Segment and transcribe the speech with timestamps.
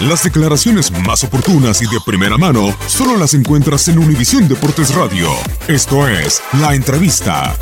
[0.00, 5.28] Las declaraciones más oportunas y de primera mano solo las encuentras en Univisión Deportes Radio.
[5.66, 7.56] Esto es La Entrevista.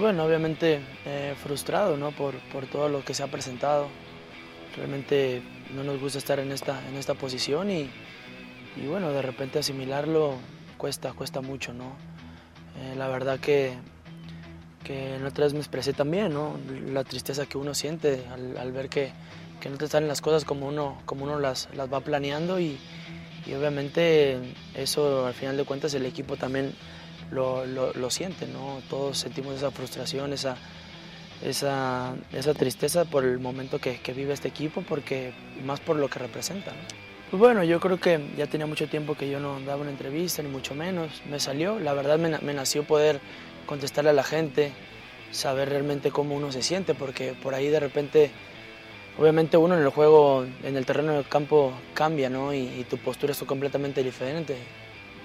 [0.00, 2.12] Bueno, obviamente eh, frustrado ¿no?
[2.12, 3.88] por, por todo lo que se ha presentado.
[4.74, 5.42] Realmente
[5.74, 7.90] no nos gusta estar en esta, en esta posición y,
[8.88, 10.36] bueno, de repente asimilarlo
[10.78, 11.74] cuesta, cuesta mucho.
[11.74, 11.94] ¿no?
[12.80, 13.74] Eh, la verdad que
[14.86, 16.56] que la otra vez me expresé también, ¿no?
[16.92, 19.10] La tristeza que uno siente al, al ver que,
[19.60, 22.78] que, no te salen las cosas como uno, como uno las, las va planeando y,
[23.46, 24.38] y, obviamente
[24.76, 26.72] eso al final de cuentas el equipo también
[27.32, 28.80] lo, lo, lo, siente, ¿no?
[28.88, 30.56] Todos sentimos esa frustración, esa,
[31.42, 35.32] esa, esa tristeza por el momento que, que, vive este equipo, porque
[35.64, 36.72] más por lo que representa.
[37.28, 40.44] Pues bueno, yo creo que ya tenía mucho tiempo que yo no daba una entrevista,
[40.44, 41.22] ni mucho menos.
[41.28, 43.20] Me salió, la verdad me, me nació poder
[43.66, 44.72] contestarle a la gente,
[45.32, 48.30] saber realmente cómo uno se siente, porque por ahí de repente,
[49.18, 52.54] obviamente uno en el juego, en el terreno del campo cambia, ¿no?
[52.54, 54.56] Y, y tu postura es completamente diferente.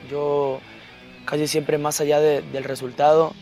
[0.10, 0.60] Yo
[1.26, 3.34] casi siempre más allá de, del resultado,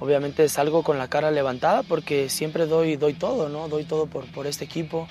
[0.00, 3.68] obviamente salgo con la cara levantada porque siempre doy, doy todo, ¿no?
[3.68, 5.08] Doy todo por, por este equipo,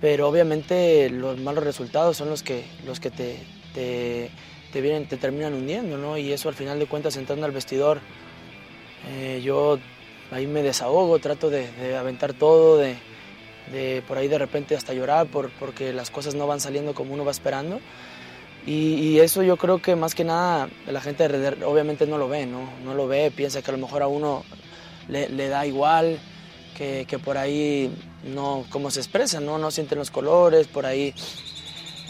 [0.00, 3.38] pero obviamente los malos resultados son los que, los que te,
[3.74, 4.30] te,
[4.72, 6.16] te, vienen, te terminan hundiendo, ¿no?
[6.18, 8.00] Y eso al final de cuentas entrando al vestidor,
[9.06, 9.78] eh, yo
[10.30, 12.96] ahí me desahogo, trato de, de aventar todo, de,
[13.72, 17.14] de, por ahí de repente hasta llorar por, porque las cosas no van saliendo como
[17.14, 17.80] uno va esperando.
[18.66, 21.24] Y, y, eso yo creo que más que nada la gente
[21.64, 22.68] obviamente no lo ve, ¿no?
[22.84, 24.44] No lo ve, piensa que a lo mejor a uno
[25.08, 26.18] le, le da igual,
[26.76, 27.90] que, que, por ahí
[28.24, 29.56] no, como se expresa, ¿no?
[29.56, 31.14] No sienten los colores, por ahí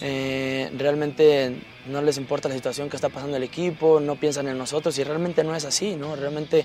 [0.00, 4.56] eh, realmente no les importa la situación que está pasando el equipo, no piensan en
[4.56, 6.14] nosotros y realmente no es así, ¿no?
[6.14, 6.64] Realmente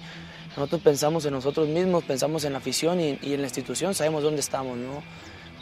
[0.55, 4.41] nosotros pensamos en nosotros mismos, pensamos en la afición y, en la institución, sabemos dónde
[4.41, 5.01] estamos, ¿no?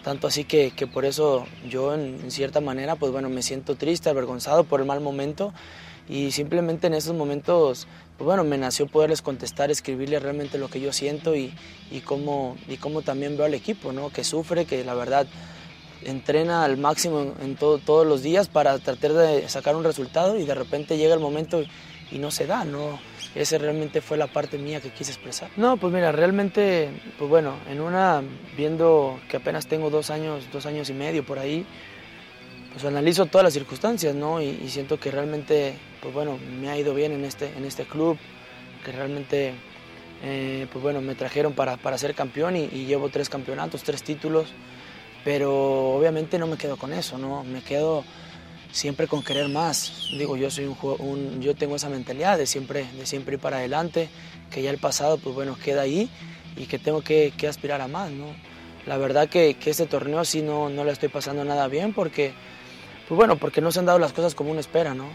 [0.03, 3.75] Tanto así que, que por eso yo en, en, cierta manera, pues bueno, me siento
[3.75, 5.53] triste, avergonzado por el mal momento
[6.09, 7.87] y simplemente en esos momentos,
[8.17, 11.53] pues bueno, me nació poderles contestar, escribirles realmente lo que yo siento y,
[11.89, 14.09] y, cómo, y cómo también veo al equipo, ¿no?
[14.09, 15.27] Que sufre, que la verdad
[16.05, 20.45] entrena al máximo en, todo, todos los días para tratar de sacar un resultado y
[20.45, 21.63] de repente llega el momento
[22.11, 22.99] y no se da, ¿no?
[23.35, 25.49] Esa realmente fue la parte mía que quise expresar.
[25.55, 28.21] No, pues mira, realmente, pues bueno, en una,
[28.57, 31.65] viendo que apenas tengo dos años, dos años y medio por ahí,
[32.73, 34.41] pues analizo todas las circunstancias, ¿no?
[34.41, 37.85] Y, y siento que realmente, pues bueno, me ha ido bien en este, en este
[37.85, 38.17] club,
[38.83, 39.53] que realmente,
[40.23, 44.03] eh, pues bueno, me trajeron para, para ser campeón y, y llevo tres campeonatos, tres
[44.03, 44.49] títulos,
[45.23, 47.43] pero obviamente no me quedo con eso, ¿no?
[47.43, 48.03] Me quedo
[48.71, 50.09] siempre con querer más.
[50.17, 54.09] Digo, yo soy un, yo tengo esa mentalidad de siempre, de siempre ir para adelante,
[54.49, 56.09] que ya el pasado, pues bueno, queda ahí
[56.55, 58.25] y que tengo que, aspirar a más, ¿no?
[58.85, 62.33] La verdad que, que este torneo sí no, no le estoy pasando nada bien porque,
[63.07, 65.05] pues bueno, porque no se han dado las cosas como uno espera, ¿no?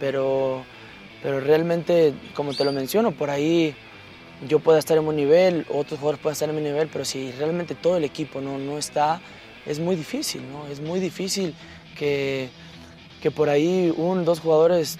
[0.00, 0.64] Pero,
[1.22, 3.74] pero realmente, como te lo menciono, por ahí
[4.48, 7.30] yo puedo estar en un nivel, otros jugadores pueden estar en mi nivel, pero si
[7.32, 9.20] realmente todo el equipo no, no está,
[9.66, 10.66] es muy difícil, ¿no?
[10.66, 11.54] Es muy difícil
[11.96, 12.48] que,
[13.22, 14.98] que por ahí un, dos jugadores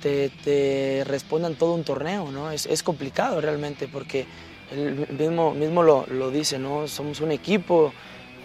[0.00, 2.50] te, te respondan todo un torneo, ¿no?
[2.50, 4.26] Es, es complicado realmente porque
[4.72, 6.86] él mismo, mismo lo, lo, dice, ¿no?
[6.88, 7.92] Somos un equipo,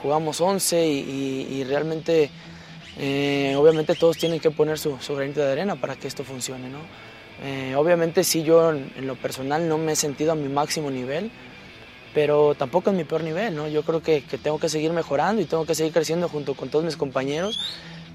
[0.01, 2.29] jugamos 11 y, y, realmente,
[2.97, 6.69] eh, obviamente todos tienen que poner su, su, granito de arena para que esto funcione,
[6.69, 6.79] ¿no?
[7.43, 10.89] Eh, obviamente sí, yo en, en, lo personal no me he sentido a mi máximo
[10.89, 11.31] nivel,
[12.15, 13.67] pero tampoco en mi peor nivel, ¿no?
[13.67, 16.69] Yo creo que, que tengo que seguir mejorando y tengo que seguir creciendo junto con
[16.69, 17.59] todos mis compañeros,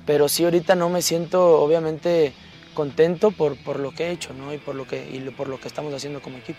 [0.06, 2.32] pero sí ahorita no me siento, obviamente,
[2.73, 4.55] contento por, por lo que he hecho, ¿no?
[4.55, 6.58] Y por lo que, y por lo que estamos haciendo como equipo.